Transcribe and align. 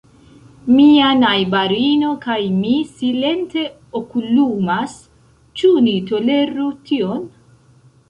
Mia 0.77 1.09
najbarino 1.19 2.15
kaj 2.23 2.39
mi 2.57 2.73
silente 2.95 3.67
okulumas: 4.03 4.99
ĉu 5.63 5.75
ni 5.87 5.99
toleru 6.13 6.71
tion? 6.91 7.27